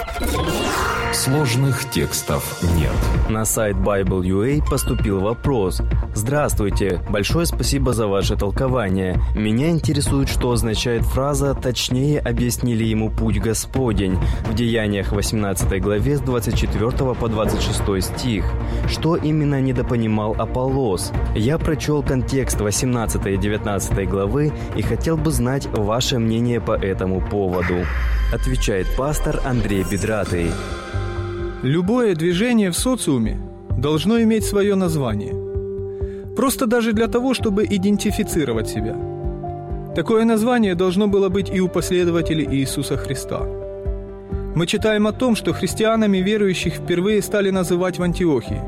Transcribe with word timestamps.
Yeah. 0.00 0.39
Сложных 1.12 1.90
текстов 1.90 2.62
нет. 2.76 2.92
На 3.28 3.44
сайт 3.44 3.76
Bible.ua 3.76 4.62
поступил 4.70 5.18
вопрос. 5.18 5.82
Здравствуйте, 6.14 7.02
большое 7.10 7.46
спасибо 7.46 7.92
за 7.92 8.06
ваше 8.06 8.36
толкование. 8.36 9.20
Меня 9.34 9.70
интересует, 9.70 10.28
что 10.28 10.52
означает 10.52 11.02
фраза 11.02 11.54
«точнее 11.54 12.20
объяснили 12.20 12.84
ему 12.84 13.10
путь 13.10 13.40
Господень» 13.40 14.18
в 14.48 14.54
Деяниях 14.54 15.10
18 15.10 15.82
главе 15.82 16.16
с 16.16 16.20
24 16.20 17.14
по 17.14 17.28
26 17.28 18.02
стих. 18.02 18.44
Что 18.88 19.16
именно 19.16 19.60
недопонимал 19.60 20.36
Аполлос? 20.38 21.12
Я 21.34 21.58
прочел 21.58 22.04
контекст 22.04 22.60
18 22.60 23.26
и 23.26 23.36
19 23.36 24.08
главы 24.08 24.52
и 24.76 24.82
хотел 24.82 25.16
бы 25.16 25.32
знать 25.32 25.66
ваше 25.72 26.20
мнение 26.20 26.60
по 26.60 26.72
этому 26.72 27.20
поводу. 27.20 27.84
Отвечает 28.32 28.86
пастор 28.96 29.40
Андрей 29.44 29.84
Бедратый. 29.90 30.52
Любое 31.62 32.14
движение 32.14 32.70
в 32.70 32.74
социуме 32.74 33.36
должно 33.76 34.22
иметь 34.22 34.44
свое 34.44 34.76
название. 34.76 35.34
Просто 36.34 36.66
даже 36.66 36.92
для 36.94 37.06
того, 37.06 37.34
чтобы 37.34 37.66
идентифицировать 37.66 38.66
себя. 38.66 38.96
Такое 39.94 40.24
название 40.24 40.74
должно 40.74 41.06
было 41.06 41.28
быть 41.28 41.50
и 41.54 41.60
у 41.60 41.68
последователей 41.68 42.46
Иисуса 42.50 42.96
Христа. 42.96 43.42
Мы 44.54 44.66
читаем 44.66 45.06
о 45.06 45.12
том, 45.12 45.36
что 45.36 45.52
христианами 45.52 46.18
верующих 46.18 46.76
впервые 46.76 47.20
стали 47.20 47.50
называть 47.50 47.98
в 47.98 48.02
Антиохии. 48.02 48.62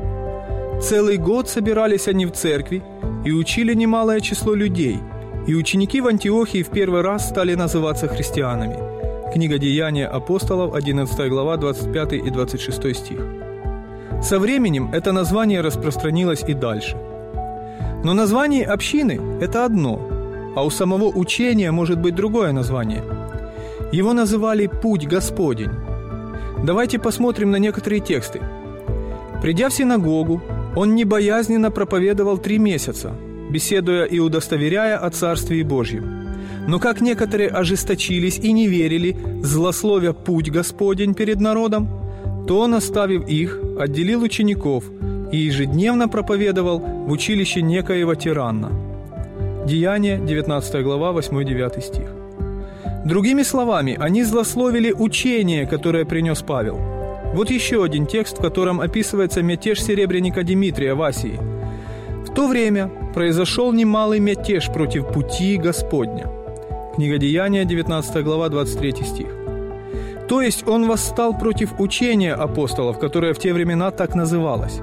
Целый 0.79 1.17
год 1.17 1.49
собирались 1.49 2.07
они 2.07 2.27
в 2.27 2.31
церкви 2.31 2.83
и 3.25 3.31
учили 3.31 3.73
немалое 3.73 4.19
число 4.19 4.53
людей, 4.53 4.99
и 5.47 5.55
ученики 5.55 5.99
в 5.99 6.05
Антиохии 6.05 6.61
в 6.61 6.69
первый 6.69 7.01
раз 7.01 7.29
стали 7.29 7.55
называться 7.55 8.07
христианами– 8.07 8.77
Книга 9.33 9.57
Деяния 9.57 10.05
апостолов, 10.05 10.75
11 10.75 11.29
глава, 11.29 11.57
25 11.57 12.13
и 12.13 12.29
26 12.29 12.95
стих. 12.95 13.19
Со 14.21 14.37
временем 14.37 14.91
это 14.93 15.11
название 15.11 15.61
распространилось 15.61 16.43
и 16.47 16.53
дальше. 16.53 16.95
Но 18.03 18.13
название 18.13 18.63
общины– 18.63 19.19
это 19.41 19.65
одно, 19.65 19.99
а 20.55 20.63
у 20.63 20.69
самого 20.69 21.05
учения 21.05 21.71
может 21.71 21.99
быть 21.99 22.13
другое 22.13 22.51
название. 22.51 23.03
Его 23.91 24.13
называли 24.13 24.67
«Путь 24.67 25.07
Господень». 25.07 25.71
Давайте 26.63 26.99
посмотрим 26.99 27.49
на 27.49 27.57
некоторые 27.57 28.01
тексты. 28.01 28.39
Придя 29.41 29.69
в 29.69 29.73
синагогу, 29.73 30.43
он 30.75 30.93
небоязненно 30.93 31.71
проповедовал 31.71 32.37
три 32.37 32.59
месяца, 32.59 33.11
беседуя 33.49 34.05
и 34.05 34.19
удостоверяя 34.19 34.97
о 34.97 35.09
Царстве 35.09 35.63
Божьем– 35.63 36.19
но 36.67 36.79
как 36.79 37.01
некоторые 37.01 37.49
ожесточились 37.49 38.39
и 38.39 38.51
не 38.53 38.67
верили, 38.67 39.17
злословя 39.41 40.13
путь 40.13 40.49
Господень 40.49 41.13
перед 41.13 41.39
народом, 41.39 41.89
то 42.47 42.59
он, 42.59 42.73
оставив 42.73 43.27
их, 43.27 43.59
отделил 43.79 44.23
учеников 44.23 44.85
и 45.31 45.37
ежедневно 45.37 46.07
проповедовал 46.07 46.79
в 46.79 47.11
училище 47.11 47.61
некоего 47.61 48.15
тиранна. 48.15 48.71
Деяние, 49.67 50.17
19 50.17 50.83
глава, 50.83 51.11
8-9 51.19 51.81
стих. 51.81 52.09
Другими 53.05 53.43
словами, 53.43 53.97
они 53.99 54.23
злословили 54.23 54.93
учение, 54.93 55.65
которое 55.65 56.05
принес 56.05 56.41
Павел. 56.41 56.79
Вот 57.33 57.49
еще 57.49 57.83
один 57.83 58.05
текст, 58.05 58.37
в 58.37 58.41
котором 58.41 58.79
описывается 58.79 59.41
мятеж 59.41 59.81
серебряника 59.81 60.43
Дмитрия 60.43 60.93
в. 60.93 61.39
В 62.25 62.33
то 62.33 62.47
время 62.47 62.89
произошел 63.13 63.73
немалый 63.73 64.19
мятеж 64.19 64.67
против 64.71 65.11
пути 65.11 65.57
Господня– 65.57 66.27
Книга 66.95 67.17
Деяния, 67.17 67.65
19 67.65 68.23
глава, 68.23 68.49
23 68.49 68.91
стих. 69.03 69.27
То 70.29 70.41
есть 70.43 70.67
он 70.67 70.87
восстал 70.87 71.35
против 71.35 71.79
учения 71.79 72.35
апостолов, 72.35 72.99
которое 72.99 73.33
в 73.33 73.39
те 73.39 73.51
времена 73.51 73.89
так 73.89 74.13
называлось. 74.13 74.79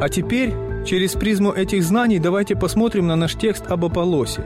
А 0.00 0.08
теперь, 0.08 0.52
через 0.84 1.12
призму 1.12 1.52
этих 1.52 1.84
знаний, 1.84 2.18
давайте 2.18 2.56
посмотрим 2.56 3.06
на 3.06 3.14
наш 3.14 3.36
текст 3.36 3.70
об 3.70 3.84
Аполлосе. 3.84 4.42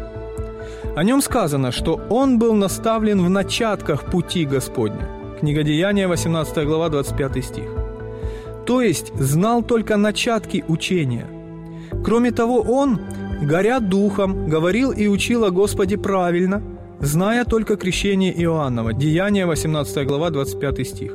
О 0.94 1.03
нем 1.03 1.22
сказано, 1.22 1.72
что 1.72 1.98
он 2.10 2.38
был 2.38 2.53
наставлен 2.53 3.25
в 3.25 3.31
начатках 3.31 4.04
пути 4.10 4.44
Господня. 4.44 5.09
Книга 5.41 5.62
Деяния, 5.62 6.09
18 6.09 6.66
глава, 6.66 6.91
25 6.91 7.44
стих. 7.44 7.70
То 8.66 8.82
есть 8.82 9.15
знал 9.15 9.62
только 9.62 9.97
начатки 9.97 10.62
учения. 10.69 11.26
Кроме 12.04 12.32
того, 12.32 12.60
он 12.60 13.00
горя 13.42 13.80
духом, 13.80 14.48
говорил 14.48 14.92
и 14.92 15.06
учил 15.06 15.44
о 15.44 15.50
Господе 15.50 15.97
правильно, 15.97 16.62
зная 17.00 17.44
только 17.44 17.76
крещение 17.76 18.32
Иоаннова, 18.42 18.92
Деяние 18.92 19.47
18 19.47 20.06
глава, 20.06 20.30
25 20.30 20.86
стих. 20.86 21.12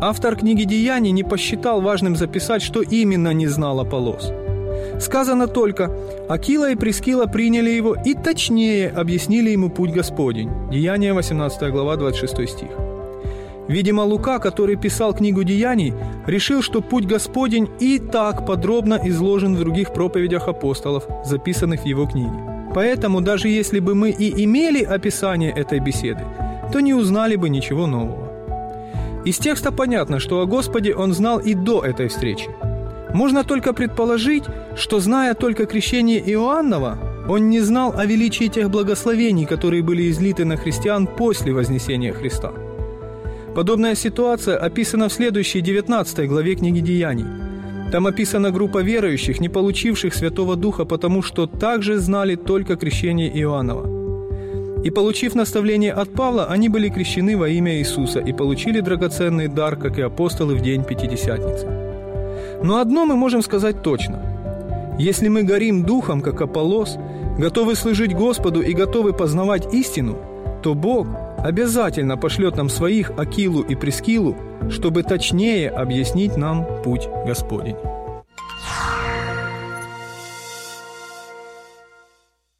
Автор 0.00 0.36
книги 0.36 0.64
«Деяний» 0.64 1.12
не 1.12 1.22
посчитал 1.22 1.80
важным 1.80 2.16
записать, 2.16 2.62
что 2.62 2.82
именно 2.82 3.32
не 3.32 3.46
знал 3.46 3.80
Аполлос. 3.80 4.32
Сказано 5.00 5.46
только, 5.46 5.90
Акила 6.28 6.70
и 6.70 6.76
Прескила 6.76 7.26
приняли 7.26 7.70
его 7.70 7.96
и 8.04 8.14
точнее 8.14 8.90
объяснили 8.90 9.50
ему 9.50 9.70
путь 9.70 9.92
Господень. 9.92 10.50
Деяние 10.70 11.12
18 11.14 11.70
глава, 11.70 11.96
26 11.96 12.48
стих. 12.48 12.93
Видимо, 13.68 14.02
Лука, 14.02 14.38
который 14.38 14.76
писал 14.76 15.14
книгу 15.14 15.42
«Деяний», 15.42 15.94
решил, 16.26 16.60
что 16.60 16.82
путь 16.82 17.06
Господень 17.06 17.68
и 17.80 17.98
так 17.98 18.46
подробно 18.46 19.00
изложен 19.04 19.56
в 19.56 19.58
других 19.58 19.92
проповедях 19.94 20.48
апостолов, 20.48 21.04
записанных 21.24 21.82
в 21.82 21.86
его 21.86 22.06
книге. 22.06 22.36
Поэтому 22.74 23.20
даже 23.20 23.48
если 23.48 23.80
бы 23.80 23.94
мы 23.94 24.10
и 24.10 24.44
имели 24.44 24.82
описание 24.82 25.50
этой 25.50 25.78
беседы, 25.78 26.24
то 26.72 26.80
не 26.80 26.92
узнали 26.92 27.36
бы 27.36 27.48
ничего 27.48 27.86
нового. 27.86 28.28
Из 29.24 29.38
текста 29.38 29.72
понятно, 29.72 30.18
что 30.18 30.40
о 30.40 30.46
Господе 30.46 30.94
он 30.94 31.14
знал 31.14 31.38
и 31.38 31.54
до 31.54 31.82
этой 31.82 32.08
встречи. 32.08 32.50
Можно 33.14 33.44
только 33.44 33.72
предположить, 33.72 34.44
что, 34.76 35.00
зная 35.00 35.34
только 35.34 35.64
крещение 35.66 36.20
Иоаннова, 36.32 36.98
он 37.28 37.48
не 37.48 37.60
знал 37.60 37.94
о 37.96 38.04
величии 38.04 38.48
тех 38.48 38.68
благословений, 38.68 39.46
которые 39.46 39.82
были 39.82 40.10
излиты 40.10 40.44
на 40.44 40.56
христиан 40.56 41.06
после 41.06 41.54
Вознесения 41.54 42.12
Христа– 42.12 42.52
Подобная 43.54 43.94
ситуация 43.94 44.56
описана 44.56 45.08
в 45.08 45.12
следующей 45.12 45.60
19 45.60 46.28
главе 46.28 46.56
книги 46.56 46.80
Деяний. 46.80 47.26
Там 47.92 48.08
описана 48.08 48.50
группа 48.50 48.82
верующих, 48.82 49.40
не 49.40 49.48
получивших 49.48 50.12
Святого 50.12 50.56
Духа, 50.56 50.84
потому 50.84 51.22
что 51.22 51.46
также 51.46 51.98
знали 51.98 52.34
только 52.34 52.74
крещение 52.74 53.30
Иоаннова. 53.30 54.82
И 54.82 54.90
получив 54.90 55.36
наставление 55.36 55.92
от 55.92 56.12
Павла, 56.12 56.46
они 56.46 56.68
были 56.68 56.88
крещены 56.88 57.36
во 57.36 57.48
имя 57.48 57.78
Иисуса 57.78 58.18
и 58.18 58.32
получили 58.32 58.80
драгоценный 58.80 59.46
дар, 59.46 59.76
как 59.76 59.98
и 59.98 60.02
апостолы 60.02 60.56
в 60.56 60.60
день 60.60 60.82
Пятидесятницы. 60.82 61.68
Но 62.64 62.80
одно 62.80 63.06
мы 63.06 63.14
можем 63.14 63.40
сказать 63.40 63.82
точно. 63.82 64.96
Если 64.98 65.28
мы 65.28 65.44
горим 65.44 65.84
духом, 65.84 66.22
как 66.22 66.40
Аполлос, 66.40 66.98
готовы 67.38 67.76
служить 67.76 68.14
Господу 68.14 68.62
и 68.62 68.74
готовы 68.74 69.12
познавать 69.12 69.72
истину, 69.72 70.16
то 70.64 70.74
Бог– 70.74 71.06
обязательно 71.44 72.16
пошлет 72.16 72.56
нам 72.56 72.70
своих 72.70 73.10
Акилу 73.18 73.60
и 73.60 73.74
Прескилу, 73.74 74.34
чтобы 74.70 75.02
точнее 75.02 75.68
объяснить 75.68 76.38
нам 76.38 76.66
путь 76.82 77.06
Господень. 77.26 77.76